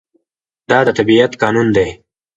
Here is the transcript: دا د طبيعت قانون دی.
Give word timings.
دا 0.69 0.79
د 0.85 0.89
طبيعت 0.99 1.31
قانون 1.41 1.67
دی. 1.77 1.89